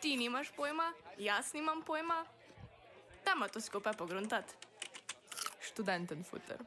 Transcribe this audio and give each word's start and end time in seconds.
Ti 0.00 0.16
nimaš 0.16 0.50
pojma, 0.56 0.92
jaz 1.18 1.54
nimam 1.54 1.82
pojma. 1.82 2.24
Dajmo 3.24 3.48
to 3.48 3.60
skupaj 3.60 3.92
pogruntati. 3.92 4.54
Študenten 5.60 6.24
futer. 6.24 6.58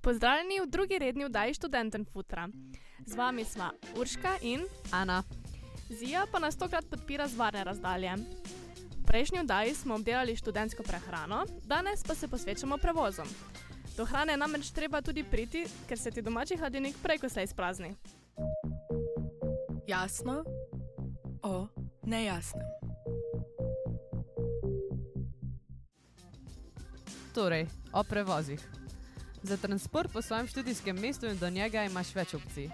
Pozdravljeni 0.00 0.60
v 0.60 0.66
drugi 0.66 0.98
redni 0.98 1.24
vdaji 1.24 1.54
študenten 1.54 2.04
futra. 2.04 2.48
Z 3.06 3.14
vami 3.14 3.44
smo 3.44 3.70
Urška 3.96 4.38
in 4.42 4.64
Ana. 4.92 5.22
Zija 5.90 6.26
pa 6.32 6.38
nas 6.38 6.56
tokrat 6.56 6.84
podpira 6.90 7.28
z 7.28 7.36
varne 7.36 7.64
razdalje. 7.64 8.16
Prejšnji 9.08 9.40
vdaji 9.42 9.74
smo 9.74 9.94
obdelali 9.94 10.36
študentsko 10.36 10.82
prehrano, 10.82 11.44
danes 11.64 12.02
pa 12.04 12.14
se 12.14 12.28
posvečamo 12.28 12.76
prevozom. 12.76 13.28
Do 13.96 14.04
hrane 14.04 14.32
je 14.32 14.36
namreč 14.36 14.70
treba 14.70 15.00
tudi 15.00 15.24
priti, 15.24 15.64
ker 15.88 15.98
se 15.98 16.10
ti 16.10 16.22
domači 16.22 16.56
hladilnik 16.56 16.96
prej 17.02 17.18
ko 17.18 17.28
se 17.28 17.42
izprazni. 17.42 17.94
Jasno 19.86 20.44
o 21.42 21.66
nejasnem. 22.04 22.66
Torej, 27.34 27.66
o 27.92 28.04
prevozih. 28.04 28.60
Za 29.42 29.56
transport 29.56 30.12
po 30.12 30.22
svojem 30.22 30.46
študijskem 30.46 31.00
mestu 31.00 31.26
in 31.26 31.38
do 31.38 31.50
njega 31.50 31.84
imaš 31.84 32.14
več 32.14 32.34
opcij. 32.34 32.68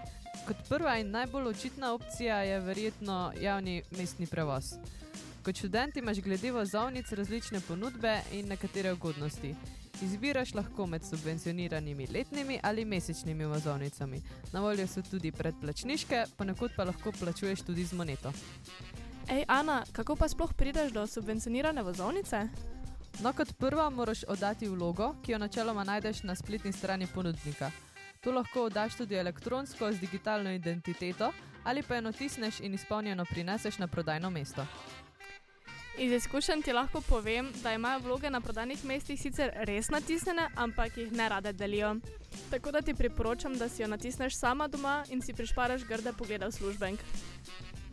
Kot 0.47 0.57
prva 0.69 0.97
in 0.99 1.11
najbolj 1.11 1.47
očitna 1.47 1.93
opcija 1.93 2.41
je 2.43 2.59
verjetno 2.59 3.31
javni 3.41 3.81
mestni 3.97 4.27
prevoz. 4.27 4.73
Kot 5.45 5.55
študent 5.55 5.97
imaš 5.97 6.19
glede 6.21 6.51
vozovnic 6.51 7.11
različne 7.11 7.61
ponudbe 7.67 8.19
in 8.31 8.47
nekatere 8.47 8.93
ugodnosti. 8.93 9.55
Izbiraš 10.01 10.53
lahko 10.53 10.85
med 10.85 11.05
subvencioniranimi 11.05 12.07
letnimi 12.07 12.59
ali 12.63 12.85
mesečnimi 12.85 13.45
vozovnicami. 13.45 14.21
Na 14.53 14.61
voljo 14.61 14.87
so 14.87 15.01
tudi 15.01 15.31
predplačniške, 15.31 16.25
ponekod 16.37 16.71
pa 16.75 16.83
lahko 16.83 17.11
plačuješ 17.11 17.61
tudi 17.61 17.85
z 17.85 17.93
moneto. 17.93 18.33
Ej, 19.29 19.43
Ana, 19.47 19.83
kako 19.91 20.15
pa 20.15 20.27
sploh 20.29 20.53
prideš 20.53 20.91
do 20.91 21.07
subvencionirane 21.07 21.83
vozovnice? 21.83 22.47
No, 23.23 23.33
kot 23.33 23.53
prva 23.57 23.89
moraš 23.89 24.23
oddati 24.27 24.67
vlogo, 24.67 25.15
ki 25.23 25.31
jo 25.31 25.37
načeloma 25.37 25.83
najdeš 25.83 26.23
na 26.23 26.35
spletni 26.35 26.73
strani 26.73 27.07
ponudnika. 27.07 27.71
To 28.25 28.31
lahko 28.31 28.63
oddaš 28.65 28.95
tudi 28.97 29.15
elektronsko 29.15 29.91
z 29.91 29.99
digitalno 29.99 30.51
identiteto 30.51 31.31
ali 31.63 31.83
pa 31.83 31.95
jo 31.95 32.01
natisneš 32.01 32.59
in 32.59 32.73
izpolnjeno 32.73 33.25
prineseš 33.25 33.77
na 33.77 33.87
prodajno 33.87 34.29
mesto. 34.29 34.65
Iz 35.97 36.11
izkušenj 36.11 36.61
ti 36.61 36.73
lahko 36.73 37.01
povem, 37.01 37.51
da 37.63 37.73
imajo 37.73 37.99
vloge 37.99 38.29
na 38.29 38.41
prodajnih 38.41 38.85
mestih 38.85 39.21
sicer 39.21 39.51
res 39.55 39.89
natisnjene, 39.89 40.49
ampak 40.55 40.97
jih 40.97 41.11
ne 41.11 41.29
rade 41.29 41.53
delijo. 41.53 41.95
Tako 42.49 42.71
da 42.71 42.81
ti 42.81 42.93
priporočam, 42.93 43.57
da 43.57 43.69
si 43.69 43.81
jo 43.81 43.87
natisneš 43.87 44.35
sama 44.39 44.67
doma 44.67 45.03
in 45.09 45.21
si 45.21 45.33
prišparaš 45.33 45.85
grde 45.87 46.13
poglede 46.13 46.45
v 46.45 46.51
službenk. 46.51 46.99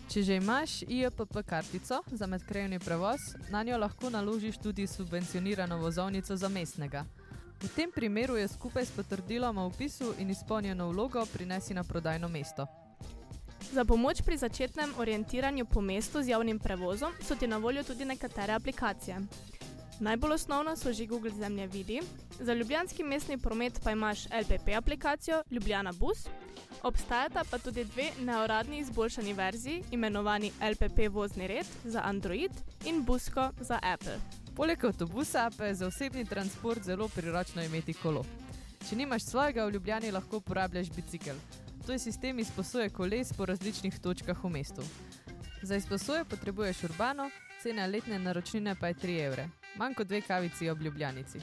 Če 0.09 0.23
že 0.23 0.37
imaš 0.37 0.83
IPP 0.83 1.45
kartico 1.47 2.03
za 2.07 2.27
medkrajni 2.27 2.79
prevoz, 2.79 3.21
na 3.51 3.63
njo 3.63 3.79
lahko 3.79 4.11
naložiš 4.11 4.59
tudi 4.59 4.87
subvencionirano 4.87 5.77
vozovnico 5.77 6.37
za 6.37 6.49
mestnega. 6.49 7.05
V 7.63 7.69
tem 7.69 7.93
primeru 7.95 8.37
je 8.37 8.49
skupaj 8.49 8.87
s 8.87 8.91
potrdilom 8.91 9.59
o 9.59 9.67
upisu 9.67 10.15
in 10.19 10.31
izpolnjeno 10.31 10.89
vlogo 10.89 11.27
prinesi 11.27 11.75
na 11.75 11.85
prodajno 11.85 12.29
mesto. 12.29 12.67
Za 13.73 13.85
pomoč 13.85 14.23
pri 14.23 14.37
začetnem 14.37 14.95
orientiranju 14.99 15.65
po 15.71 15.81
mestu 15.81 16.23
z 16.23 16.35
javnim 16.35 16.59
prevozom 16.59 17.13
so 17.23 17.37
ti 17.37 17.47
na 17.47 17.57
voljo 17.57 17.85
tudi 17.85 18.05
nekatere 18.05 18.53
aplikacije. 18.53 19.21
Najbolj 20.01 20.33
osnovna 20.33 20.77
so 20.77 20.93
že 20.93 21.07
Google 21.07 21.31
Zemljevidi, 21.31 22.01
za 22.41 22.55
ljubljanski 22.55 23.05
mestni 23.05 23.39
promet 23.39 23.81
pa 23.85 23.91
imaš 23.91 24.27
LPP 24.27 24.75
aplikacijo 24.77 25.43
Ljubljana 25.51 25.93
Bus, 25.93 26.27
obstajata 26.83 27.45
pa 27.51 27.59
tudi 27.59 27.85
dve 27.85 28.11
neuradni 28.21 28.79
izboljšani 28.79 29.33
verziji, 29.33 29.85
imenovani 29.91 30.53
LPP 30.61 31.09
vozni 31.11 31.47
red 31.47 31.67
za 31.85 32.01
Android 32.05 32.53
in 32.85 33.05
Busko 33.05 33.51
za 33.61 33.79
Apple. 33.83 34.42
Poleg 34.57 34.85
avtobusa 34.85 35.51
pa 35.57 35.65
je 35.65 35.75
za 35.75 35.87
osebni 35.87 36.25
transport 36.25 36.83
zelo 36.85 37.09
priročno 37.09 37.63
imeti 37.63 37.95
kolo. 37.95 38.25
Če 38.89 38.97
nimaš 38.97 39.25
svojega 39.25 39.65
v 39.65 39.73
Ljubljani, 39.73 40.11
lahko 40.13 40.37
uporabljaš 40.37 40.91
bicikel. 40.93 41.37
To 41.87 41.93
je 41.93 41.99
sistem 41.99 42.39
izposoje 42.39 42.91
koles 42.91 43.33
po 43.33 43.47
različnih 43.47 43.99
točkah 43.99 44.45
v 44.45 44.51
mestu. 44.51 44.83
Za 45.63 45.77
izposojo 45.77 46.25
potrebuješ 46.25 46.85
urbano, 46.85 47.31
cena 47.63 47.87
letne 47.87 48.19
naročnine 48.19 48.75
pa 48.75 48.93
je 48.93 48.95
3 48.95 49.19
evre, 49.25 49.49
manj 49.77 49.95
kot 49.95 50.07
dve 50.07 50.21
kavici 50.21 50.69
ob 50.71 50.83
Ljubljanici. 50.83 51.41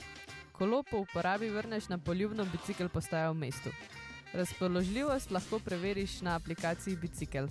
Kolo 0.52 0.84
po 0.84 0.98
uporabi 0.98 1.50
vrneš 1.50 1.90
na 1.90 1.98
poljubno 1.98 2.46
bicikl 2.46 2.88
postajo 2.94 3.32
v 3.32 3.38
mestu. 3.38 3.70
Razpoložljivost 4.34 5.32
lahko 5.32 5.60
preveriš 5.60 6.22
na 6.22 6.36
aplikaciji 6.36 6.96
Bicikel. 6.96 7.48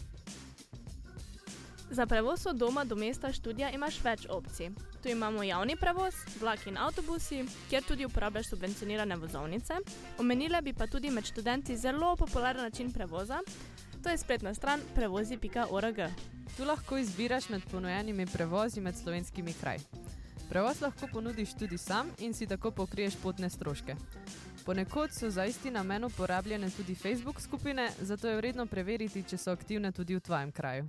Za 1.90 2.06
prevoz 2.06 2.46
od 2.46 2.56
doma 2.56 2.84
do 2.84 2.96
mesta 2.96 3.32
študija 3.32 3.70
imaš 3.70 4.02
več 4.04 4.26
opcij. 4.28 4.70
Tu 5.02 5.08
imamo 5.08 5.42
javni 5.42 5.76
prevoz, 5.76 6.14
vlak 6.40 6.66
in 6.66 6.76
avtobusi, 6.76 7.44
kjer 7.70 7.82
tudi 7.82 8.04
uporabljaš 8.04 8.50
subvencionirane 8.50 9.16
vozovnice. 9.16 9.80
Omenila 10.18 10.60
bi 10.60 10.74
pa 10.74 10.86
tudi 10.86 11.10
med 11.10 11.24
študenti 11.24 11.76
zelo 11.76 12.16
popularen 12.16 12.62
način 12.62 12.92
prevoza, 12.92 13.40
to 14.02 14.10
je 14.10 14.18
spletna 14.18 14.54
stran 14.54 14.80
prevozi.org. 14.94 15.96
Tu 16.56 16.64
lahko 16.64 16.98
izbiraš 16.98 17.48
med 17.48 17.62
ponujenimi 17.70 18.26
prevozi 18.26 18.80
med 18.80 18.96
slovenskimi 18.96 19.52
kraji. 19.52 19.80
Prevoz 20.48 20.80
lahko 20.80 21.08
ponudiš 21.12 21.54
tudi 21.58 21.78
sam 21.78 22.10
in 22.18 22.34
si 22.34 22.46
tako 22.46 22.70
pokriješ 22.70 23.16
potne 23.22 23.50
stroške. 23.50 23.96
Ponekod 24.64 25.12
so 25.12 25.30
za 25.30 25.44
isti 25.44 25.70
namen 25.70 26.04
uporabljene 26.04 26.70
tudi 26.70 26.94
Facebook 26.94 27.40
skupine, 27.40 27.90
zato 28.00 28.28
je 28.28 28.36
vredno 28.36 28.66
preveriti, 28.66 29.22
če 29.22 29.36
so 29.36 29.52
aktivne 29.52 29.92
tudi 29.92 30.16
v 30.16 30.20
tvojem 30.20 30.52
kraju. 30.52 30.88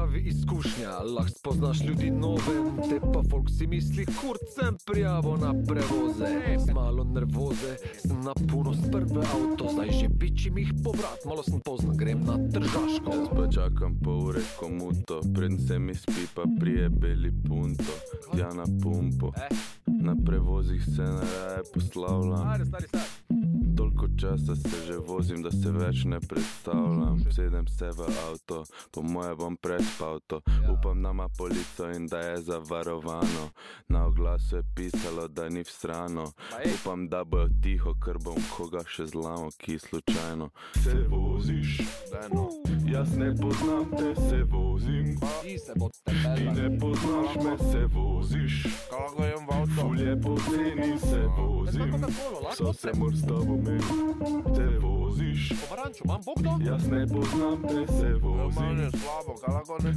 Pravi 0.00 0.20
izkušnja, 0.20 0.90
lahko 1.16 1.30
spoznaš 1.38 1.80
ljudi 1.84 2.10
nove, 2.10 2.56
te 2.88 3.00
pa 3.12 3.22
folk 3.30 3.50
si 3.58 3.66
misli, 3.66 4.06
kurc 4.06 4.40
sem 4.54 4.76
prijavo 4.86 5.36
na 5.36 5.54
prevoze. 5.68 6.56
Z 6.58 6.72
malo 6.74 7.04
nervoze, 7.04 7.76
sem 7.98 8.20
na 8.20 8.32
puno 8.52 8.74
s 8.74 8.90
prve 8.90 9.20
avto, 9.20 9.68
zdaj 9.72 9.90
že 9.90 10.08
pičim 10.20 10.58
jih 10.58 10.72
povrat, 10.84 11.20
malo 11.26 11.42
sem 11.42 11.60
pozna, 11.60 11.94
grem 11.94 12.20
na 12.24 12.38
tržaško. 12.52 13.10
Jaz 13.12 13.28
pa 13.36 13.46
čakam 13.52 13.98
pol 14.04 14.24
ure 14.28 14.40
komuto, 14.60 15.20
preden 15.34 15.58
se 15.58 15.78
mi 15.78 15.94
spi 15.94 16.26
pa 16.34 16.42
prije 16.60 16.88
beli 16.88 17.32
punto, 17.48 17.92
ja 18.38 18.48
na 18.54 18.64
pumpo. 18.82 19.32
Na 19.86 20.16
prevozih 20.26 20.84
se 20.84 21.02
naraje 21.02 21.62
poslavljam. 21.74 22.72
Toliko 23.80 24.06
časa 24.20 24.56
se 24.56 24.86
že 24.86 24.96
vozim, 24.98 25.42
da 25.42 25.50
se 25.50 25.70
več 25.72 26.04
ne 26.04 26.18
predstavljam. 26.20 27.22
Sedem 27.32 27.68
se 27.68 27.88
v 27.96 28.04
avto, 28.28 28.64
po 28.92 29.02
moje 29.02 29.36
bom 29.36 29.56
prespal 29.56 30.20
to. 30.26 30.40
Upam, 30.68 31.02
da 31.02 31.10
ima 31.10 31.28
polico 31.38 31.88
in 31.88 32.06
da 32.06 32.18
je 32.18 32.36
zavarovano. 32.42 33.44
Na 33.88 34.04
oglasu 34.06 34.56
je 34.56 34.62
pisalo, 34.74 35.28
da 35.28 35.48
ni 35.48 35.64
vstrano. 35.64 36.24
Upam, 36.74 37.08
da 37.08 37.24
bo 37.24 37.46
tiho, 37.62 37.94
ker 38.04 38.20
bom 38.20 38.36
koga 38.52 38.84
še 38.84 39.06
zlamo, 39.06 39.48
ki 39.56 39.78
slučajno 39.78 40.50
se 40.84 40.94
voziš. 41.08 41.80
Jaz 42.84 43.16
ne 43.16 43.32
poznam 43.40 43.88
te, 43.96 44.12
se 44.28 44.44
vozim. 44.44 45.16
Ti 46.36 46.44
ne 46.44 46.68
poznaš 46.80 47.32
me, 47.44 47.56
se 47.72 47.86
voziš. 47.96 48.62
Fulje 49.80 50.20
poceni 50.20 50.98
se 50.98 51.24
vozim. 51.38 52.04
So 52.56 52.72
se 52.72 52.90
mor 52.94 53.16
s 53.16 53.22
tabo 53.22 53.56
meni, 53.70 54.42
te 54.56 54.78
voziš. 54.78 55.52
Jaz 56.66 56.88
ne 56.88 57.06
poznam 57.06 57.62
te, 57.62 57.92
se 57.92 58.14
vozim. 58.14 58.90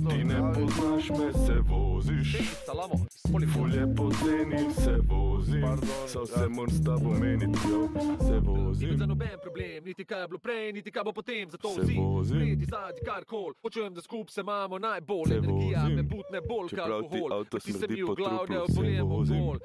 Ti 0.10 0.24
ne 0.24 0.54
poznaš 0.54 1.10
me, 1.10 1.34
se 1.46 1.60
voziš. 1.70 2.38
Fulje 3.54 3.96
poceni 3.96 4.74
se 4.74 4.98
vozim. 5.04 5.64
So 6.08 6.26
se 6.26 6.48
mor 6.50 6.72
s 6.72 6.84
tabo 6.84 7.10
meni, 7.10 7.46
jo, 7.46 7.90
se 8.20 8.34
Ni 8.34 8.40
vozim. 8.40 8.98
za 8.98 9.06
noben 9.06 9.38
problem, 9.42 9.84
niti 9.86 10.06
kaj 10.06 10.22
je 10.22 10.28
bilo 10.28 10.40
prej, 10.40 10.74
niti 10.74 10.92
kaj 10.92 11.04
bo 11.04 11.12
potem, 11.12 11.50
zato 11.52 11.70
vsi, 11.70 11.98
spredi, 12.28 12.66
zadnji, 12.66 13.02
kar 13.06 13.26
kol. 13.26 13.54
Počujem, 13.62 13.94
da 13.94 14.02
skup 14.02 14.30
se 14.30 14.42
imamo 14.42 14.80
najbolj, 14.80 15.34
energija 15.34 15.88
me 15.90 16.04
butne 16.04 16.42
bolj, 16.42 16.70
ti 16.70 16.80
alkohol. 16.80 17.46
Ti 17.46 17.74
se 17.74 17.88
mi 17.90 18.04
v 18.04 18.16
glav, 18.16 18.46
ne 18.82 19.02
vozim. 19.04 19.38
bolj. 19.40 19.60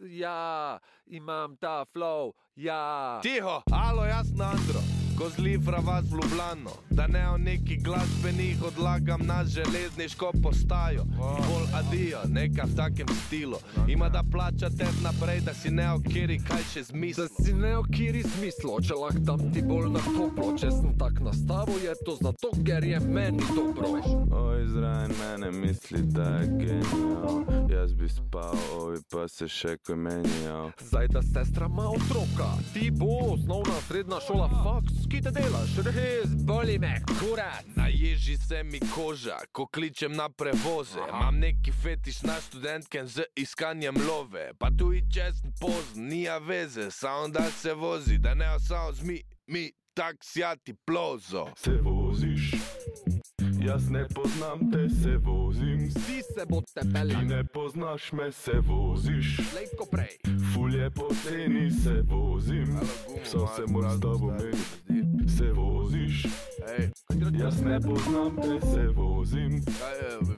Ja, 0.00 0.78
imam 1.06 1.56
ta 1.56 1.84
flow, 1.92 2.34
ja. 2.54 3.18
Tiho, 3.22 3.62
alo, 3.72 4.04
jaz 4.06 4.30
na 4.32 4.50
Andro, 4.50 4.80
ko 5.18 5.30
zlifra 5.36 5.78
vas 5.78 6.04
v 6.04 6.14
Ljubljano, 6.14 6.70
da 6.90 7.06
ne 7.06 7.28
o 7.30 7.38
neki 7.38 7.76
glasbenih 7.76 8.62
odlagam 8.62 9.20
na 9.26 9.44
železniško 9.44 10.32
postajo. 10.42 11.04
Bolj 11.18 11.66
adijo, 11.74 12.18
nekaj 12.28 12.64
v 12.66 12.76
takem 12.76 13.06
stilu. 13.26 13.56
Ima 13.88 14.08
da 14.08 14.22
plačate 14.32 14.86
naprej, 15.02 15.40
da 15.40 15.54
si 15.54 15.70
ne 15.70 15.92
okiri, 15.92 16.38
kaj 16.38 16.62
še 16.72 16.78
Da 16.80 16.84
zmisli. 16.84 17.28
si 17.44 17.52
ne 17.52 17.76
okiri 17.76 18.22
smislo, 18.22 18.80
če 18.80 18.94
lahko 18.94 19.18
dam 19.18 19.52
ti 19.52 19.62
bolj 19.62 19.90
na 19.90 20.00
toplo. 20.00 20.58
Če 20.58 20.70
sem 20.70 20.98
tak 20.98 21.20
nastavil, 21.20 21.78
je 21.82 21.94
to 22.04 22.16
zato, 22.22 22.50
ker 22.66 22.84
je 22.84 23.00
meni 23.00 23.42
dobro. 23.56 23.88
Oj, 24.30 24.66
zraven 24.66 25.12
mene 25.18 25.50
misli, 25.50 26.02
da 26.02 26.22
je 26.22 26.46
genijal. 26.58 27.42
Jaz 27.70 27.92
bi 27.92 28.08
spal, 28.08 28.54
oj, 28.78 29.00
pa 29.10 29.28
se 29.28 29.48
še 29.48 29.76
ko 29.76 29.96
menjal. 29.96 30.70
Zdaj, 30.80 31.08
da 31.08 31.22
sestra 31.22 31.66
ima 31.66 31.88
otroka, 31.90 32.50
ti 32.72 32.90
bo 32.90 33.34
osnovna 33.34 33.74
srednja 33.88 34.20
šola, 34.26 34.48
faks, 34.62 35.07
ki 35.10 35.20
te 35.24 35.30
delaš, 35.32 35.72
res, 35.86 36.32
boli 36.44 36.78
me, 36.78 36.92
kurat. 37.18 37.64
Naježi 37.76 38.36
se 38.36 38.62
mi 38.62 38.80
koža, 38.94 39.38
ko 39.52 39.66
kličem 39.66 40.12
na 40.12 40.28
prevoze. 40.28 41.00
Imam 41.08 41.38
neki 41.38 41.72
fetiš 41.72 42.22
na 42.22 42.36
študentke 42.40 43.06
z 43.06 43.24
iskanjem 43.36 43.96
love. 44.08 44.50
Pa 44.58 44.70
tu 44.78 44.92
i 44.92 45.02
česen 45.14 45.52
pozn, 45.60 46.08
nija 46.08 46.38
veze, 46.38 46.90
samo 46.90 47.28
da 47.28 47.50
se 47.50 47.74
vozi, 47.74 48.18
da 48.18 48.34
ne 48.34 48.50
osam 48.54 48.92
z 48.94 49.02
mi, 49.02 49.22
mi 49.46 49.70
taksijati 49.94 50.74
plozo. 50.74 51.46
Se 51.56 51.72
voziš, 51.82 52.50
jaz 53.66 53.90
ne 53.90 54.06
poznam 54.14 54.70
te, 54.72 54.88
se 54.88 55.16
vozim. 55.16 55.88
Vsi 55.88 56.22
se 56.34 56.46
boste 56.48 56.80
Ti 56.80 56.88
pelali, 56.92 57.26
ne 57.26 57.44
poznaš 57.44 58.12
me, 58.12 58.32
se 58.32 58.52
voziš. 58.60 59.38
lejko 59.54 59.86
prej. 59.90 60.18
Fulje 60.54 60.90
poceni 60.90 61.70
se 61.70 62.02
vozim, 62.02 62.78
vso 63.24 63.48
se 63.56 63.62
moram 63.68 63.98
s 63.98 64.00
tabo 64.00 64.26
meniti. 64.26 65.32
Se 65.36 65.52
voziš, 65.52 66.26
jaz 67.38 67.62
ne 67.62 67.80
poznam 67.80 68.36
te, 68.36 68.66
se 68.66 68.88
vozim. 68.88 69.64
Kaj 69.64 69.94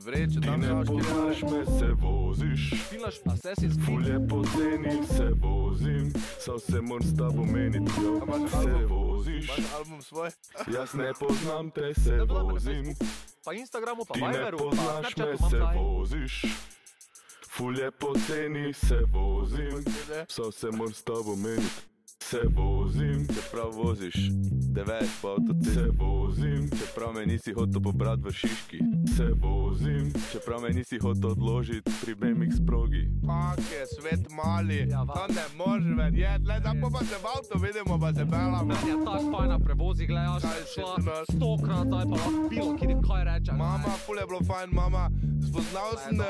vreče, 0.07 0.41
Ti 0.41 0.51
ne 0.51 0.85
poznaš 0.87 1.43
me, 1.43 1.79
se 1.79 1.93
voziš. 2.03 2.75
Filaš 2.91 3.15
pa 3.25 3.37
se 3.37 3.53
si 3.61 3.69
zbil. 3.69 3.87
Fulje 3.87 4.29
poceni 4.29 5.07
se 5.07 5.31
vozim, 5.43 6.13
vso 6.39 6.59
se 6.59 6.81
moram 6.81 7.03
s 7.03 7.17
tabo 7.17 7.45
meniti. 7.45 7.93
Se 7.93 8.87
voziš, 8.87 9.00
Imaš 9.29 9.73
album 9.75 10.03
svoj? 10.03 10.31
jaz 10.75 10.95
ne 10.95 11.13
poznam 11.21 11.71
te, 11.71 11.95
se 11.95 12.17
vozim. 12.29 12.95
Pa 13.45 13.53
Instagramu, 13.53 14.05
pa 14.05 14.15
Ti 14.15 14.21
ne 14.21 14.29
Viberu, 14.29 14.59
pa 14.59 14.65
poznaš 14.65 14.87
me, 14.87 15.01
Snapchatu 15.01 15.51
se 15.51 15.57
imam 15.57 15.69
kaj. 15.69 15.79
voziš. 15.79 16.43
Fulje 17.51 17.91
poceni 17.91 18.73
se 18.75 18.99
vozim, 19.13 19.85
vso 20.29 20.53
se 20.53 20.71
moram 20.71 20.95
s 20.95 21.03
tabo 21.03 21.37
meniti. 21.37 21.90
Se 22.21 22.41
vozim, 22.49 23.27
čeprav 23.27 23.71
voziš 23.75 24.15
devet 24.69 25.11
po 25.23 25.29
avtocesti. 25.29 25.71
Se 25.73 25.87
vozim, 25.95 26.71
čeprav 26.71 27.13
me 27.13 27.27
nisi 27.27 27.53
hotel 27.53 27.81
pobrati 27.83 28.23
v 28.23 28.33
Šiški. 28.33 28.79
Se 29.17 29.27
vozim, 29.37 30.13
čeprav 30.33 30.61
me 30.61 30.71
nisi 30.71 30.99
hotel 30.99 31.31
odložiti 31.31 31.91
pri 32.01 32.15
BMX 32.15 32.53
progi. 32.67 33.03
Kak 33.23 33.59
je 33.73 33.87
svet 33.89 34.23
mali, 34.33 34.77
Ja, 34.87 35.03
to 35.07 35.25
ne 35.29 35.45
moreš 35.57 35.85
verjeti, 35.99 36.45
le 36.45 36.61
da 36.61 36.73
pa 36.83 36.99
se 37.01 37.17
v 37.17 37.27
avto 37.29 37.55
vidimo, 37.57 37.99
pa 37.99 38.13
se 38.15 38.25
pelamo. 38.27 38.65
Meni 38.65 38.91
je 38.91 39.05
tako 39.05 39.25
fajn 39.33 39.49
na 39.49 39.59
prevozi, 39.59 40.07
gledaš, 40.07 40.43
Kaj 40.43 40.61
si 40.61 40.73
šla 40.75 40.95
nas? 41.01 41.27
stokrat, 41.31 41.87
zdaj 41.87 42.05
pa 42.05 42.17
lahko 42.17 42.49
bilo, 42.49 42.71
kjer 42.79 42.91
kaj 43.03 43.23
reče. 43.27 43.53
Mama, 43.55 43.91
ful 43.99 44.17
je 44.17 44.27
bilo 44.27 44.41
fajn, 44.43 44.69
mama. 44.73 45.05
Spoznal 45.43 45.91
sem 45.99 46.21
eh, 46.21 46.27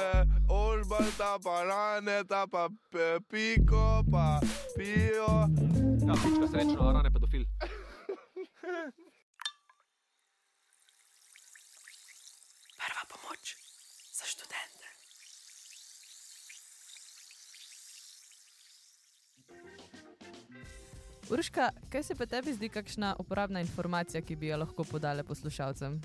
Ožbalta, 0.49 1.37
pa 1.45 1.55
Raneta, 1.63 2.47
pa 2.47 2.63
P- 2.91 3.21
Piko, 3.23 3.87
pa 4.07 4.41
Pijo. 4.73 5.35
Ja, 6.11 6.15
pička 6.15 6.47
srečna, 6.49 6.93
rane 6.93 7.11
pedofil. 7.15 7.45
Prva 12.79 13.03
pomoč 13.11 13.55
za 14.19 14.25
študente. 14.27 14.87
Urška, 21.31 21.71
kaj 21.93 22.03
se 22.03 22.15
pa 22.15 22.27
tebi 22.27 22.53
zdi 22.53 22.69
kakšna 22.69 23.15
uporabna 23.19 23.61
informacija, 23.61 24.21
ki 24.21 24.37
bi 24.37 24.51
jo 24.51 24.57
lahko 24.57 24.85
podale 24.85 25.23
poslušalcem? 25.23 26.01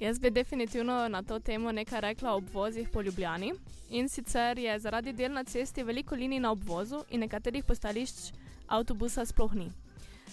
Jaz 0.00 0.18
bi 0.18 0.30
definitivno 0.30 1.08
na 1.08 1.22
to 1.22 1.38
temo 1.38 1.72
nekaj 1.72 2.00
rekla 2.00 2.32
o 2.32 2.36
obvozih 2.42 2.88
po 2.92 3.02
Ljubljani. 3.02 3.52
In 3.90 4.08
sicer 4.08 4.58
je 4.58 4.78
zaradi 4.78 5.12
del 5.12 5.32
na 5.32 5.44
cesti 5.44 5.82
veliko 5.82 6.14
linij 6.14 6.40
na 6.40 6.50
obvozu 6.50 7.04
in 7.10 7.20
nekaterih 7.20 7.64
postališč 7.64 8.43
avtobusa 8.68 9.24
sploh 9.26 9.54
ni. 9.54 9.72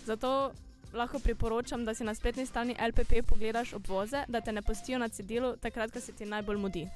Zato 0.06 0.52
lahko 0.94 1.20
priporočam, 1.20 1.86
da 1.86 1.94
si 1.94 2.04
na 2.04 2.16
spletni 2.16 2.46
strani 2.46 2.76
LPP 2.80 3.28
pogledaš 3.28 3.74
obvoze, 3.74 4.24
da 4.28 4.42
te 4.42 4.52
ne 4.52 4.62
pustijo 4.62 5.00
na 5.00 5.10
cedilu, 5.10 5.56
takrat, 5.56 5.92
ko 5.92 6.00
se 6.00 6.12
ti 6.12 6.26
najbolj 6.26 6.58
mudi. 6.58 6.88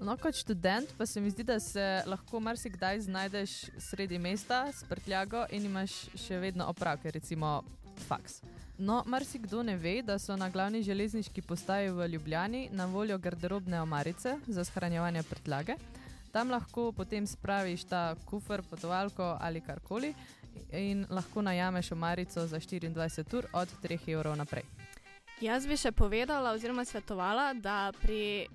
No, 0.00 0.16
kot 0.16 0.34
študent 0.34 0.90
pa 0.98 1.06
se 1.06 1.20
mi 1.20 1.30
zdi, 1.30 1.44
da 1.44 1.60
se 1.60 2.02
lahko 2.06 2.40
marsikdaj 2.40 3.00
znajdeš 3.00 3.50
sredi 3.78 4.18
mesta 4.18 4.66
s 4.72 4.84
prtljago 4.88 5.46
in 5.50 5.66
imaš 5.66 5.92
še 6.18 6.38
vedno 6.42 6.66
opravke, 6.68 7.10
recimo 7.10 7.62
faks. 8.08 8.40
No, 8.78 9.04
marsikdo 9.06 9.62
ne 9.62 9.76
ve, 9.78 10.00
da 10.02 10.18
so 10.18 10.34
na 10.36 10.48
glavni 10.50 10.82
železniški 10.82 11.42
postaji 11.42 11.92
v 11.94 12.08
Ljubljani 12.08 12.68
na 12.72 12.86
voljo 12.86 13.18
garderobne 13.18 13.80
omarice 13.80 14.34
za 14.46 14.64
shranjevanje 14.64 15.22
prtljage. 15.22 15.76
Tam 16.32 16.50
lahko 16.50 16.90
potem 16.92 17.26
spraviš 17.26 17.84
ta 17.84 18.16
kufr, 18.26 18.62
potovalko 18.70 19.36
ali 19.40 19.60
karkoli 19.60 20.14
in 20.72 21.06
lahko 21.10 21.42
najameš 21.42 21.92
omarico 21.92 22.46
za 22.46 22.60
24 22.60 23.36
ur 23.36 23.46
od 23.52 23.68
3 23.82 24.12
evrov 24.12 24.36
naprej. 24.36 24.64
Jaz 25.40 25.66
bi 25.66 25.76
še 25.76 25.92
povedala, 25.92 26.52
oziroma 26.54 26.84
svetovala, 26.84 27.54
da 27.54 27.92
pri 28.02 28.46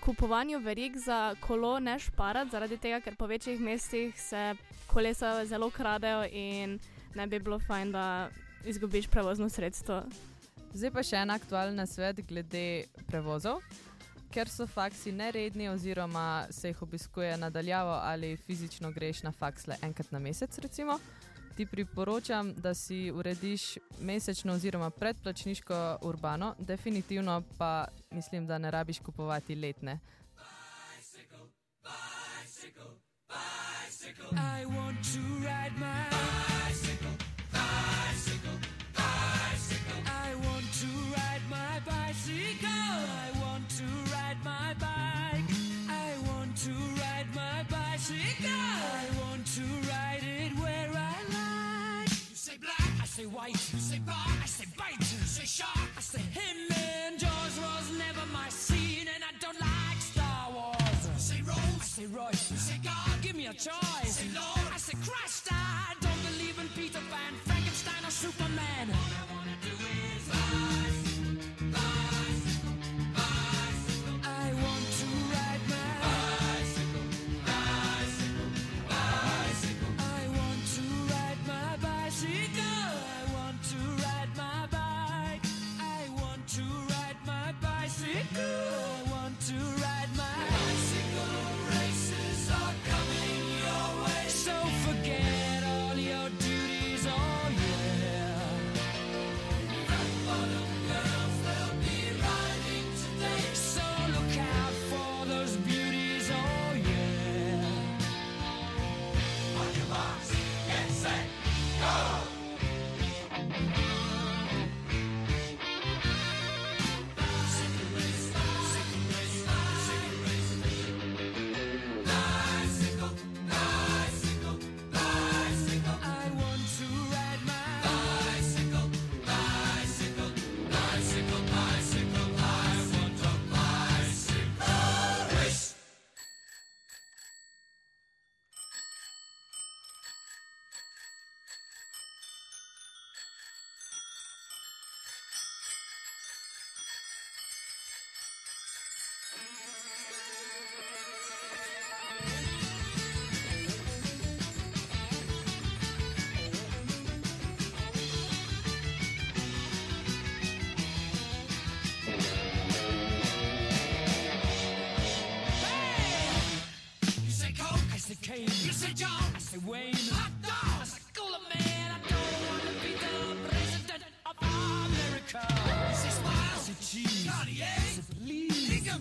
kupovanju 0.00 0.60
verig 0.60 0.96
za 0.96 1.34
kolo 1.40 1.78
ne 1.80 1.98
šparati, 1.98 2.50
zaradi 2.50 2.76
tega, 2.78 3.00
ker 3.00 3.16
po 3.16 3.26
večjih 3.26 3.60
mestih 3.60 4.20
se 4.20 4.54
kolesa 4.86 5.44
zelo 5.44 5.70
kradejo 5.70 6.24
in 6.30 6.78
ne 7.14 7.26
bi 7.26 7.38
bilo 7.38 7.58
fajn, 7.58 7.92
da 7.92 8.30
izgubiš 8.64 9.08
prevozno 9.08 9.48
sredstvo. 9.48 10.02
Zdaj 10.72 10.90
pa 10.92 11.02
še 11.02 11.16
en 11.16 11.30
aktualen 11.32 11.86
svet 11.86 12.20
glede 12.28 12.86
prevozov. 13.08 13.62
Ker 14.28 14.50
so 14.52 14.66
faksi 14.68 15.12
neredni, 15.16 15.70
oziroma 15.72 16.46
se 16.52 16.68
jih 16.68 16.82
obiskuje 16.84 17.36
nadaljavo 17.40 17.94
ali 18.04 18.36
fizično 18.36 18.92
greš 18.92 19.22
na 19.24 19.32
faks 19.32 19.66
le 19.66 19.78
enkrat 19.82 20.12
na 20.12 20.20
mesec, 20.20 20.58
recimo, 20.58 20.98
ti 21.58 21.66
priporočam, 21.66 22.54
da 22.54 22.74
si 22.74 23.10
urediš 23.10 23.78
mesečno 24.00 24.52
oziroma 24.52 24.90
predplačniško 24.90 25.98
urbano, 26.02 26.54
definitivno 26.58 27.42
pa 27.58 27.84
mislim, 28.10 28.46
da 28.46 28.58
ne 28.58 28.70
rabiš 28.70 28.98
kupovati 28.98 29.54
letne. 29.54 29.98
I 34.30 34.64
want 34.66 34.98
to 35.14 35.20
ride 35.46 35.74
my 35.80 36.04
bicycle, 36.10 37.16
bicycle, 37.52 38.58
bicycle. 38.94 40.00
I 40.06 40.34
want 40.44 40.68
to 40.80 40.90
ride 41.16 41.44
my 41.50 41.80
bicycle. 41.90 43.00
I 43.24 43.30
want 43.42 43.64
to 43.78 43.86
ride 44.14 44.40
my 44.44 44.74
bike. 44.84 45.50
I 45.88 46.10
want 46.28 46.52
to 46.66 46.74
ride 47.02 47.30
my 47.34 47.56
bicycle. 47.76 48.50
I 48.50 49.04
want 49.20 49.46
to 49.56 49.62
ride 49.62 49.87
say 53.18 53.26
white. 53.26 53.72
You 53.74 53.80
say 53.80 53.98
bar, 53.98 54.30
I 54.44 54.46
say 54.46 54.66
bite. 54.76 55.00
You 55.00 55.26
say 55.26 55.44
shark, 55.44 55.90
I 55.96 56.00
say 56.00 56.22
him. 56.38 56.58
And 56.70 57.18
Jaws 57.18 57.54
was 57.58 57.86
never 57.98 58.24
my 58.32 58.48
scene, 58.48 59.08
and 59.12 59.22
I 59.30 59.32
don't 59.40 59.58
like 59.58 60.00
Star 60.00 60.42
Wars. 60.54 61.02
You 61.02 61.18
say 61.18 61.40
Rose, 61.42 61.80
I 61.84 61.88
say 61.96 62.06
Royce. 62.06 62.50
You 62.52 62.58
say 62.58 62.78
God, 62.84 63.10
give 63.20 63.34
me 63.34 63.46
a 63.46 63.54
choice. 63.54 64.14
Say 64.22 64.30
Lord, 64.32 64.66
I 64.72 64.78
say 64.78 64.96
Christ. 65.02 65.48
I 65.50 65.94
don't 66.00 66.22
believe 66.30 66.56
in 66.62 66.68
Peter 66.78 67.02
Pan, 67.10 67.32
Frankenstein, 67.44 68.02
or 68.06 68.10
Superman. 68.10 68.86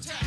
sometimes. 0.04 0.27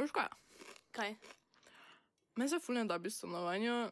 Veš 0.00 0.12
kaj? 0.16 0.28
Kaj? 0.96 1.14
Meni 2.36 2.48
se 2.48 2.58
fulno 2.58 2.84
da 2.84 2.98
bi 2.98 3.10
stanovanje. 3.10 3.90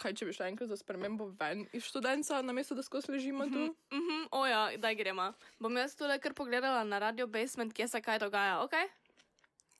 Kaj 0.00 0.14
če 0.16 0.26
bi 0.26 0.32
šla 0.32 0.46
enkrat 0.48 0.70
za 0.70 0.76
spremembo 0.80 1.26
ven 1.40 1.66
iz 1.76 1.84
študenta, 1.84 2.38
namesto 2.42 2.74
da 2.74 2.82
skozi 2.82 3.12
ležimo 3.12 3.44
tu? 3.50 3.66
Mhm, 3.92 4.22
oja, 4.30 4.60
daj 4.78 4.94
gremo. 4.96 5.32
Bom 5.58 5.76
jaz 5.76 5.96
tole 5.96 6.16
kar 6.18 6.34
pogledala 6.34 6.84
na 6.84 6.98
radio 6.98 7.26
basement, 7.26 7.74
kje 7.74 7.88
se 7.88 8.00
kaj 8.00 8.18
dogaja, 8.22 8.62
ok? 8.64 8.72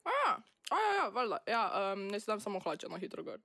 A 0.04 0.16
ja, 0.18 0.34
a 0.70 0.82
ja, 0.96 1.08
valjda. 1.14 1.38
Ja, 1.46 1.62
um, 1.92 2.06
ne 2.08 2.20
si 2.20 2.26
dam 2.26 2.40
samo 2.40 2.60
hlače 2.60 2.90
na 2.90 2.98
hitro 2.98 3.24
gor. 3.24 3.40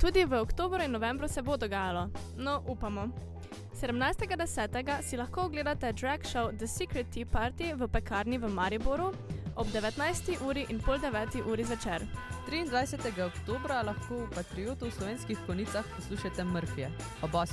Tudi 0.00 0.24
v 0.24 0.40
oktobru 0.40 0.82
in 0.82 0.96
novembru 0.96 1.28
se 1.28 1.42
bo 1.42 1.56
dogajalo. 1.56 2.08
No, 2.36 2.62
upamo. 2.66 3.10
17.10. 3.80 5.02
si 5.02 5.16
lahko 5.16 5.42
ogledate 5.42 5.92
drag 5.92 6.24
show 6.24 6.50
The 6.58 6.66
Secret 6.66 7.06
Tea 7.12 7.26
Party 7.26 7.74
v 7.74 7.88
pekarni 7.88 8.38
v 8.38 8.48
Mariboru 8.48 9.12
ob 9.60 9.68
19. 9.72 10.40
uri 10.40 10.64
in 10.68 10.80
pol 10.80 10.96
9. 10.96 11.44
uri 11.44 11.64
zvečer. 11.64 12.00
23. 12.48 13.12
oktobra 13.20 13.82
lahko 13.84 14.24
v 14.24 14.32
Patriotu 14.32 14.88
v 14.88 14.92
slovenskih 14.96 15.36
konicah 15.46 15.84
poslušate 15.96 16.44
Murphyje 16.48 16.88
ob 17.20 17.28
8. 17.36 17.52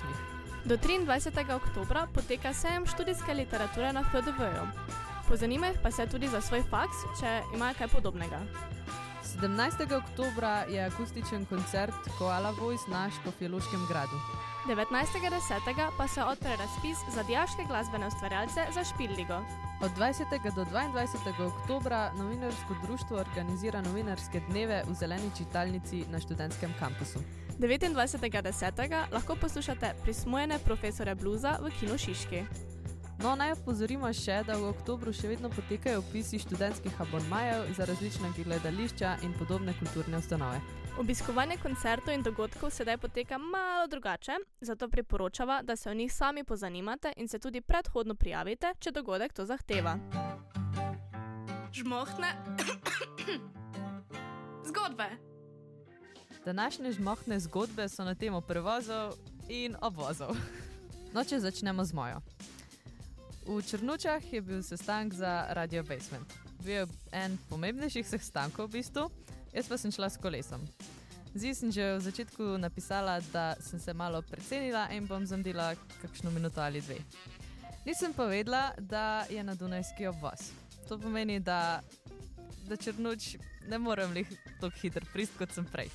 Do 0.64 0.80
23. 0.80 1.36
oktobra 1.52 2.08
poteka 2.08 2.54
sejem 2.56 2.88
študijske 2.88 3.34
literature 3.34 3.92
na 3.92 4.08
FDV-ju. 4.08 4.64
Pozanimaj 5.28 5.84
pa 5.84 5.92
se 5.92 6.08
tudi 6.08 6.32
za 6.32 6.40
svoj 6.42 6.64
faks, 6.72 7.04
če 7.20 7.44
ima 7.56 7.76
kaj 7.76 7.92
podobnega. 7.92 8.40
17. 9.44 9.84
oktobra 9.92 10.64
je 10.72 10.80
akustičen 10.88 11.44
koncert 11.46 12.08
Koala 12.18 12.56
Voice 12.56 12.88
na 12.88 13.12
Škofjeloškem 13.12 13.84
gradu. 13.92 14.16
19.10. 14.68 15.90
pa 15.98 16.08
se 16.08 16.24
odpre 16.24 16.56
razpis 16.56 16.98
za 17.16 17.24
dijaške 17.24 17.64
glasbene 17.68 18.08
ustvarjalce 18.08 18.62
za 18.74 18.84
Špilligo. 18.84 19.38
Od 19.82 19.92
20. 19.98 20.56
do 20.56 20.66
22. 20.66 21.48
oktobra 21.48 22.12
novinarsko 22.18 22.76
društvo 22.84 23.18
organizira 23.18 23.82
novinarske 23.82 24.42
dneve 24.50 24.84
v 24.88 24.94
zeleni 24.94 25.32
čitalnici 25.38 26.04
na 26.12 26.20
študentskem 26.20 26.74
kampusu. 26.80 27.20
29.10. 27.60 29.06
lahko 29.12 29.36
poslušate 29.36 29.94
prismojene 30.04 30.60
profesore 30.60 31.16
bluza 31.16 31.58
v 31.62 31.72
Kino 31.80 31.98
Šiški. 31.98 32.44
No, 33.18 33.32
naj 33.36 33.56
opozorimo 33.56 34.10
še, 34.14 34.44
da 34.46 34.54
v 34.62 34.68
oktobru 34.70 35.10
še 35.14 35.32
vedno 35.32 35.50
potekajo 35.50 36.04
opisi 36.04 36.38
študentskih 36.38 37.00
abonmajev 37.02 37.72
za 37.74 37.86
različna 37.90 38.30
gledališča 38.36 39.16
in 39.26 39.32
podobne 39.40 39.74
kulturne 39.80 40.20
ustanove. 40.22 40.60
Obiskovanje 41.02 41.58
koncertov 41.58 42.14
in 42.14 42.22
dogodkov 42.22 42.70
sedaj 42.74 42.98
poteka 43.02 43.40
malo 43.42 43.88
drugače, 43.90 44.38
zato 44.62 44.90
priporočava, 44.90 45.62
da 45.64 45.76
se 45.76 45.90
o 45.90 45.94
njih 45.94 46.14
sami 46.14 46.44
pozanimate 46.44 47.14
in 47.18 47.28
se 47.28 47.40
tudi 47.40 47.62
predhodno 47.62 48.16
prijavite, 48.16 48.74
če 48.80 48.94
dogodek 48.94 49.34
to 49.34 49.46
zahteva. 49.46 49.98
Žmohne 51.74 52.30
zgodbe. 54.70 55.10
Današnje 56.46 56.92
žmohne 56.92 57.40
zgodbe 57.40 57.90
so 57.90 58.06
na 58.06 58.16
temo 58.16 58.42
prevozov 58.42 59.18
in 59.50 59.76
obvozov. 59.82 60.38
No, 61.14 61.24
če 61.24 61.40
začnemo 61.40 61.86
z 61.86 61.94
mojo. 61.94 62.22
V 63.48 63.64
Črnučah 63.64 64.34
je 64.34 64.42
bil 64.42 64.60
sestanek 64.64 65.14
za 65.14 65.48
Radio 65.56 65.84
Basement. 65.84 66.28
Bil 66.60 66.84
je 66.84 66.88
en 67.16 67.38
pomembnejših 67.48 68.04
sestankov 68.04 68.68
v 68.68 68.84
bistvu, 68.84 69.08
jaz 69.56 69.72
pa 69.72 69.80
sem 69.80 69.88
šla 69.88 70.12
s 70.12 70.20
kolesom. 70.20 70.60
Zdaj 71.32 71.56
sem 71.56 71.72
že 71.72 71.96
v 71.96 72.04
začetku 72.04 72.60
napisala, 72.60 73.24
da 73.32 73.56
sem 73.64 73.80
se 73.80 73.96
malo 73.96 74.20
precenila 74.20 74.92
in 74.92 75.08
bom 75.08 75.24
zamdila 75.24 75.80
kakšno 76.04 76.28
minuto 76.36 76.60
ali 76.60 76.84
dve. 76.84 77.00
Nisem 77.88 78.12
pa 78.12 78.28
vedela, 78.28 78.76
da 78.84 79.24
je 79.32 79.40
na 79.40 79.56
Dunajski 79.56 80.12
obvoz. 80.12 80.52
To 80.92 81.00
pomeni, 81.00 81.40
da, 81.40 81.80
da 82.68 82.76
črnuč 82.76 83.40
ne 83.72 83.80
morem 83.80 84.12
lih 84.12 84.28
tako 84.60 84.76
hitro 84.76 85.08
prist, 85.16 85.40
kot 85.40 85.56
sem 85.56 85.64
prej. 85.64 85.88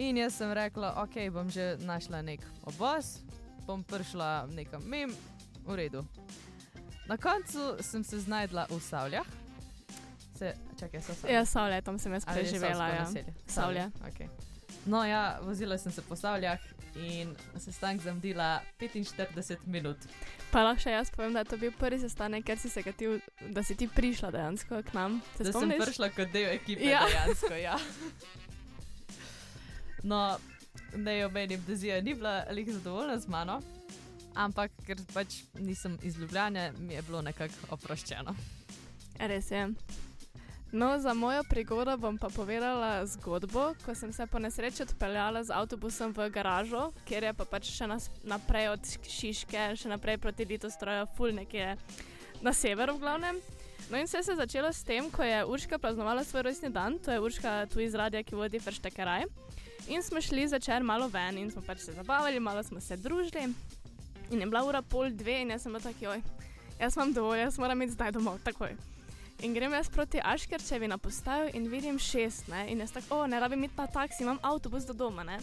In 0.00 0.16
jaz 0.16 0.40
sem 0.40 0.48
rekla, 0.48 0.96
ok, 1.04 1.28
bom 1.28 1.52
že 1.52 1.76
našla 1.84 2.24
nek 2.24 2.40
obvoz, 2.64 3.20
bom 3.68 3.84
prišla 3.84 4.48
nekam 4.56 4.80
mim, 4.88 5.12
v 5.66 5.74
redu. 5.76 6.04
Na 7.06 7.16
koncu 7.16 7.76
sem 7.80 8.04
se 8.04 8.20
znašla 8.20 8.66
v 8.70 8.80
Savljah. 8.80 9.26
Se, 10.38 10.54
čakaj, 10.80 11.00
so 11.02 11.14
Savlje. 11.14 11.34
Ja, 11.34 11.44
Savlje, 11.44 11.82
tam 11.82 11.98
sem 11.98 12.12
jaz 12.12 12.24
preživela. 12.24 12.88
Ja. 12.88 13.02
naselje? 13.02 13.34
Savlje. 13.46 13.90
Okay. 14.04 14.28
No, 14.86 15.04
ja, 15.04 15.38
vozila 15.42 15.78
sem 15.78 15.92
se 15.92 16.02
po 16.02 16.16
Savljah 16.16 16.58
in 16.96 17.34
sestanek 17.58 18.02
zamdila 18.02 18.60
45 18.80 19.56
minut. 19.66 19.96
Pa 20.50 20.62
lahko 20.62 20.80
še 20.82 20.90
jaz 20.94 21.10
povem, 21.10 21.32
da 21.32 21.42
je 21.42 21.50
to 21.50 21.56
bil 21.56 21.72
prvi 21.78 21.98
sestanek, 22.00 22.44
ker 22.46 22.58
si 22.58 22.70
se 22.70 22.82
ga 22.82 22.92
ti, 22.92 23.08
da 23.50 23.62
si 23.62 23.74
ti 23.76 23.88
prišla 23.88 24.30
dejansko 24.30 24.82
k 24.82 24.94
nam. 24.94 25.18
Se 25.36 25.44
da 25.44 25.52
sem 25.52 25.60
spomniš? 25.60 25.82
prišla 25.84 26.08
kot 26.10 26.32
del 26.32 26.52
ekipe, 26.54 26.84
Ja. 26.86 27.02
ja. 27.02 27.06
dejansko. 27.12 27.54
Ja. 27.54 27.76
No, 30.02 30.38
ne 30.94 31.26
omenim, 31.26 31.64
da 31.66 31.74
Zija 31.76 32.00
ni 32.00 32.14
bila 32.14 32.44
lih 32.50 32.68
zadovoljna 32.72 33.18
z 33.18 33.28
mano, 33.28 33.60
ampak 34.36 34.72
ker 34.86 35.00
pač 35.14 35.40
nisem 35.58 35.98
iz 36.02 36.18
Ljubljane, 36.20 36.72
mi 36.78 36.94
je 36.94 37.02
bilo 37.02 37.22
nekako 37.22 37.74
oproščeno. 37.76 38.36
Res 39.18 39.50
je. 39.50 39.68
No, 40.72 40.98
za 40.98 41.14
mojo 41.14 41.42
prigodo 41.48 41.96
bom 41.96 42.18
pa 42.18 42.28
povedala 42.28 43.06
zgodbo, 43.06 43.70
ko 43.84 43.94
sem 43.94 44.12
se 44.12 44.26
po 44.26 44.38
nesreči 44.38 44.82
odpeljala 44.82 45.44
z 45.44 45.54
avtobusom 45.54 46.12
v 46.12 46.26
garažo, 46.30 46.90
kjer 47.06 47.30
je 47.30 47.32
pa 47.38 47.44
pač 47.48 47.70
še 47.70 47.86
naprej 48.26 48.74
od 48.74 48.90
Šiške, 49.08 49.62
še 49.78 49.88
naprej 49.88 50.18
proti 50.18 50.44
Litostroju, 50.44 51.06
ful 51.16 51.32
nekje 51.32 51.76
na 52.42 52.52
severu 52.52 52.98
v 52.98 53.06
glavnem. 53.06 53.40
No 53.88 53.96
in 53.96 54.10
vse 54.10 54.24
se 54.26 54.34
je 54.34 54.36
začelo 54.36 54.72
s 54.74 54.82
tem, 54.82 55.06
ko 55.10 55.22
je 55.22 55.44
Urška 55.46 55.78
praznovala 55.78 56.26
svoj 56.26 56.50
rojstni 56.50 56.68
dan, 56.74 56.98
to 56.98 57.14
je 57.14 57.22
Urška 57.22 57.70
tu 57.70 57.80
iz 57.80 57.94
radia, 57.94 58.20
ki 58.26 58.34
vodi 58.34 58.58
Frštekeraj. 58.58 59.24
In 59.86 60.02
smo 60.02 60.20
šli 60.20 60.48
začer 60.50 60.82
malo 60.82 61.06
ven 61.06 61.38
in 61.38 61.50
smo 61.50 61.62
pač 61.62 61.86
se 61.86 61.94
zabavali, 61.94 62.42
malo 62.42 62.62
smo 62.66 62.82
se 62.82 62.98
družili. 62.98 63.54
In 64.30 64.40
je 64.40 64.46
bila 64.46 64.64
ura 64.66 64.82
pol 64.82 65.10
dve 65.10 65.40
in 65.42 65.50
jaz 65.50 65.62
sem 65.62 65.72
bila 65.72 65.82
tako, 65.82 66.16
oj, 66.16 66.22
jaz 66.80 66.96
imam 66.96 67.12
dovolj, 67.12 67.40
jaz 67.40 67.58
moram 67.58 67.82
iti 67.82 67.92
zdaj 67.92 68.12
domov, 68.12 68.40
takoj. 68.44 68.74
In 69.44 69.54
grem 69.54 69.72
jaz 69.72 69.90
proti 69.92 70.20
Aškerčevi 70.24 70.88
na 70.88 70.98
postajo 70.98 71.50
in 71.54 71.68
vidim 71.68 71.98
šest, 71.98 72.48
ne? 72.48 72.64
in 72.72 72.80
jaz 72.80 72.92
tako, 72.92 73.26
ne 73.26 73.40
rabim 73.40 73.64
iti 73.64 73.74
na 73.76 73.86
taksi, 73.86 74.22
imam 74.24 74.38
avtobus 74.42 74.86
do 74.88 74.92
doma. 74.92 75.24
Ne? 75.24 75.38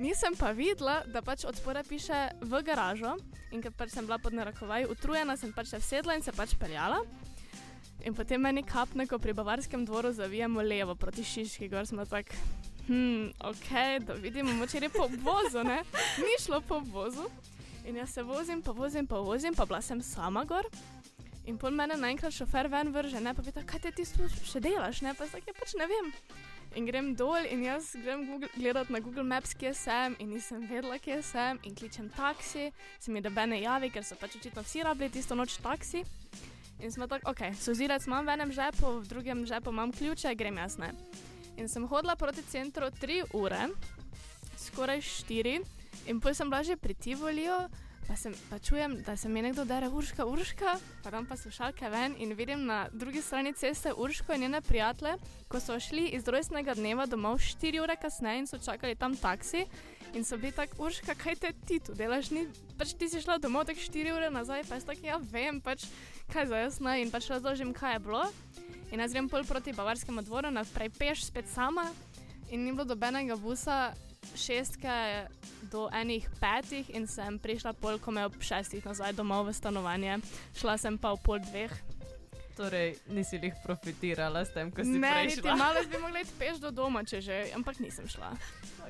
Nisem 0.00 0.36
pa 0.38 0.52
videla, 0.56 1.02
da 1.06 1.20
pač 1.22 1.44
od 1.44 1.58
spodaj 1.58 1.84
piše 1.84 2.20
v 2.40 2.62
garažo 2.64 3.16
in 3.52 3.60
ker 3.60 3.74
pač 3.76 3.90
sem 3.92 4.06
bila 4.06 4.16
pod 4.18 4.32
narekovaj 4.32 4.86
utrujena, 4.88 5.36
sem 5.36 5.52
pač 5.52 5.74
se 5.74 5.80
vsedla 5.82 6.16
in 6.16 6.22
se 6.22 6.32
pač 6.32 6.54
peljala. 6.56 7.02
In 8.06 8.14
potem 8.16 8.40
meni 8.40 8.62
kapne, 8.64 9.04
ko 9.04 9.18
pri 9.20 9.34
Bavarskem 9.36 9.84
dvoru 9.84 10.12
zavijamo 10.16 10.62
levo 10.62 10.94
proti 10.94 11.24
Šiški, 11.26 11.68
gor 11.68 11.84
smo 11.86 12.06
tako, 12.08 12.32
hm, 12.86 13.34
ok, 13.44 13.68
da 14.06 14.16
vidimo, 14.16 14.54
moče 14.56 14.80
je 14.80 14.88
po 14.88 15.04
obvozu, 15.04 15.66
ne? 15.68 15.82
Ni 16.24 16.38
šlo 16.40 16.62
po 16.64 16.80
obvozu. 16.80 17.28
In 17.84 17.96
jaz 17.96 18.12
se 18.14 18.22
vozim, 18.22 18.62
pa 18.62 18.72
vozim, 18.72 19.06
pa 19.06 19.20
vozim, 19.24 19.54
pa 19.54 19.64
bila 19.64 19.80
sem 19.82 20.02
sama 20.02 20.44
gor. 20.44 20.66
In 21.48 21.56
pol 21.58 21.72
mene 21.72 21.96
naenkrat 21.96 22.34
šofer 22.36 22.68
ven 22.68 22.92
vrže, 22.92 23.20
ne 23.24 23.32
pa 23.34 23.42
pita, 23.42 23.64
kaj 23.66 23.90
ti 23.96 24.04
tu 24.04 24.28
še 24.28 24.60
delaš, 24.60 25.00
ne 25.02 25.14
pa 25.16 25.26
zdaj 25.26 25.46
ja, 25.48 25.54
pač 25.56 25.74
ne 25.78 25.88
vem. 25.88 26.10
In 26.78 26.86
grem 26.86 27.14
dol 27.18 27.48
in 27.50 27.64
jaz 27.64 27.88
grem 27.98 28.26
Google, 28.28 28.50
gledat 28.54 28.92
na 28.94 29.00
Google 29.02 29.24
Maps, 29.26 29.56
kje 29.58 29.72
sem 29.74 30.14
in 30.22 30.30
nisem 30.30 30.68
vedela, 30.70 31.00
kje 31.02 31.18
sem 31.26 31.58
in 31.66 31.74
kličem 31.74 32.12
taksi, 32.14 32.68
se 33.00 33.10
mi 33.10 33.24
da 33.24 33.32
bene 33.34 33.58
javi, 33.58 33.90
ker 33.90 34.06
so 34.06 34.14
pač 34.20 34.36
očitno 34.38 34.62
vsi 34.62 34.84
rabili 34.86 35.10
tisto 35.16 35.34
noč 35.34 35.56
taksi. 35.64 36.04
In 36.80 36.92
smo 36.92 37.08
tako, 37.10 37.32
ok, 37.32 37.50
sozirec 37.58 38.06
imam 38.06 38.28
v 38.28 38.36
enem 38.36 38.54
žepu, 38.54 39.00
v 39.00 39.08
drugem 39.10 39.42
žepu 39.48 39.74
imam 39.74 39.90
ključe, 39.92 40.36
grem 40.38 40.60
jaz 40.62 40.78
ne. 40.78 40.92
In 41.58 41.66
sem 41.68 41.88
hodila 41.88 42.14
proti 42.16 42.44
centru 42.46 42.92
tri 43.00 43.18
ure, 43.34 43.66
skoraj 44.56 45.02
štiri, 45.02 45.58
in 46.06 46.20
potem 46.20 46.34
sem 46.34 46.50
bila 46.50 46.62
že 46.62 46.76
pri 46.76 46.94
Tivoliju, 46.94 47.68
pa, 48.10 48.16
sem, 48.16 48.34
pa 48.50 48.58
čujem, 48.58 49.02
da 49.06 49.16
se 49.16 49.28
mi 49.28 49.42
nekdo 49.42 49.64
dere 49.64 49.88
urška, 49.88 50.24
urška, 50.26 50.72
pa 51.04 51.10
tam 51.10 51.26
pa 51.26 51.36
slušalke 51.36 51.88
ven 51.90 52.16
in 52.18 52.34
vidim 52.34 52.64
na 52.66 52.88
drugi 52.92 53.22
strani 53.22 53.52
ceste 53.52 53.92
Urško 53.92 54.34
in 54.34 54.40
njene 54.40 54.60
prijatelje, 54.60 55.14
ko 55.48 55.60
so 55.60 55.78
šli 55.80 56.08
iz 56.08 56.28
rojstnega 56.28 56.74
dneva 56.74 57.06
domov 57.06 57.38
4 57.38 57.82
ure 57.82 57.96
kasneje 57.96 58.38
in 58.38 58.46
so 58.46 58.58
čakali 58.58 58.94
tam 58.94 59.16
taksi. 59.16 59.66
In 60.14 60.24
so 60.24 60.36
bili 60.36 60.52
tako, 60.52 60.82
Urška, 60.84 61.14
kaj 61.14 61.36
te 61.36 61.52
ti 61.66 61.78
tu 61.78 61.94
delaš? 61.94 62.32
Ni, 62.34 62.48
pač 62.78 62.96
ti 62.98 63.08
si 63.08 63.22
šla 63.22 63.38
domov 63.38 63.68
tako 63.70 63.78
4 63.78 64.16
ure 64.16 64.30
nazaj, 64.30 64.64
pa 64.68 64.74
jaz 64.74 64.84
tako, 64.90 65.06
ja 65.06 65.20
vem, 65.30 65.60
pač 65.60 65.86
kaj 66.32 66.50
za 66.50 66.64
jaz 66.64 66.80
naj 66.82 67.02
in 67.02 67.14
pač 67.14 67.30
razložim, 67.30 67.70
kaj 67.72 67.94
je 67.94 68.04
bilo. 68.10 68.26
In 68.90 68.98
jaz 68.98 69.14
grem 69.14 69.30
pol 69.30 69.46
proti 69.46 69.72
Bavarskemu 69.72 70.26
dvoru, 70.26 70.50
naprej 70.50 70.90
peš 70.98 71.28
spet 71.30 71.46
sama 71.46 71.86
in 72.50 72.64
ni 72.66 72.72
bilo 72.74 72.84
dobenega 72.84 73.38
busa, 73.38 73.92
šestke 74.36 75.26
do 75.70 75.88
enih 75.92 76.28
petih 76.40 76.90
in 76.94 77.06
sem 77.06 77.38
prišla 77.38 77.72
pol, 77.72 77.98
ko 77.98 78.10
me 78.10 78.24
ob 78.24 78.34
šestih 78.40 78.84
nazaj 78.84 79.12
domov 79.12 79.46
v 79.48 79.52
stanovanje. 79.54 80.18
Šla 80.56 80.78
sem 80.78 80.98
pa 80.98 81.12
v 81.14 81.22
pol 81.24 81.38
dveh. 81.40 81.72
Torej, 82.56 82.98
nisi 83.08 83.38
jih 83.40 83.54
profitirala 83.64 84.44
s 84.44 84.52
tem, 84.52 84.68
ko 84.70 84.84
si 84.84 84.98
Ne, 84.98 85.24
niti 85.24 85.40
prišla. 85.40 85.56
malo 85.56 85.80
bi 85.88 85.98
mogla 85.98 86.20
iti 86.20 86.34
peš 86.38 86.58
do 86.60 86.70
doma, 86.70 87.04
če 87.04 87.20
že, 87.20 87.36
ampak 87.56 87.78
nisem 87.80 88.08
šla. 88.08 88.34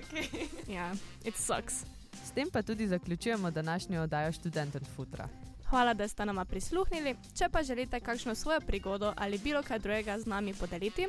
Okay. 0.01 0.49
Ja, 0.67 0.91
it 1.25 1.37
sucks. 1.37 1.85
S 2.25 2.33
tem 2.35 2.51
pa 2.51 2.63
tudi 2.63 2.87
zaključujemo 2.89 3.51
današnjo 3.51 4.03
oddajo 4.03 4.33
študenten 4.33 4.85
futra. 4.97 5.29
Hvala, 5.71 5.95
da 5.95 6.09
ste 6.09 6.25
nama 6.27 6.45
prisluhnili. 6.45 7.15
Če 7.39 7.47
pa 7.53 7.63
želite 7.63 8.01
kakšno 8.01 8.35
svojo 8.35 8.61
prigodo 8.61 9.13
ali 9.17 9.39
bilo 9.39 9.63
kaj 9.63 9.79
drugega 9.79 10.19
z 10.19 10.27
nami 10.27 10.55
podeliti, 10.55 11.07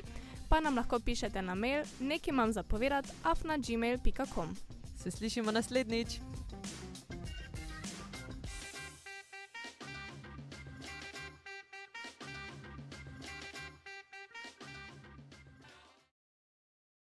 pa 0.52 0.60
nam 0.60 0.76
lahko 0.76 1.00
pišete 1.00 1.42
na 1.42 1.56
mail 1.56 1.84
nekaj 2.00 2.30
imam 2.30 2.52
zapovedati 2.54 3.10
afna 3.24 3.58
gmail.com. 3.58 4.56
Se 5.04 5.12
slišimo 5.12 5.52
naslednjič. 5.52 6.20